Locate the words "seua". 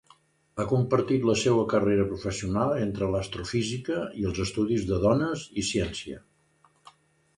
1.41-1.65